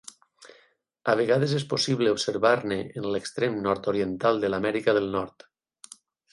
A 1.13 1.13
vegades 1.19 1.53
és 1.57 1.65
possible 1.73 2.15
observar-ne 2.15 2.79
en 3.03 3.07
l'extrem 3.17 3.61
nord-oriental 3.69 4.43
de 4.45 4.53
l'Amèrica 4.55 4.99
del 5.01 5.11
Nord. 5.21 5.51